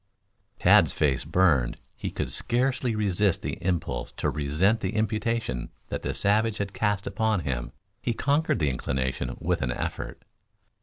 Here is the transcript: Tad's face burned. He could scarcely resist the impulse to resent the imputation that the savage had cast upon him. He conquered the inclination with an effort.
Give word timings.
Tad's 0.57 0.91
face 0.93 1.23
burned. 1.23 1.79
He 1.95 2.09
could 2.09 2.31
scarcely 2.31 2.95
resist 2.95 3.43
the 3.43 3.59
impulse 3.63 4.11
to 4.13 4.31
resent 4.31 4.79
the 4.79 4.95
imputation 4.95 5.69
that 5.89 6.01
the 6.01 6.15
savage 6.15 6.57
had 6.57 6.73
cast 6.73 7.05
upon 7.05 7.41
him. 7.41 7.71
He 8.01 8.15
conquered 8.15 8.57
the 8.57 8.71
inclination 8.71 9.37
with 9.39 9.61
an 9.61 9.69
effort. 9.71 10.23